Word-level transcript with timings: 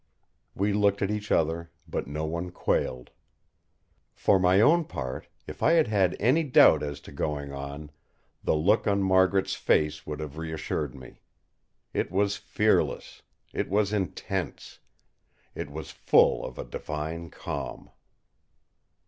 We 0.55 0.73
looked 0.73 1.03
at 1.03 1.11
each 1.11 1.31
other; 1.31 1.69
but 1.87 2.07
no 2.07 2.25
one 2.25 2.49
quailed. 2.49 3.11
For 4.15 4.39
my 4.39 4.59
own 4.59 4.85
part, 4.85 5.27
if 5.45 5.61
I 5.61 5.73
had 5.73 5.89
had 5.89 6.17
any 6.19 6.41
doubt 6.43 6.81
as 6.81 6.99
to 7.01 7.11
going 7.11 7.51
on, 7.53 7.91
the 8.43 8.55
look 8.55 8.87
on 8.87 9.03
Margaret's 9.03 9.53
face 9.53 10.03
would 10.07 10.19
have 10.19 10.39
reassured 10.39 10.95
me. 10.95 11.21
It 11.93 12.09
was 12.11 12.35
fearless; 12.35 13.21
it 13.53 13.69
was 13.69 13.93
intense; 13.93 14.79
it 15.53 15.69
was 15.69 15.91
full 15.91 16.43
of 16.47 16.57
a 16.57 16.63
divine 16.65 17.29
calm. 17.29 17.91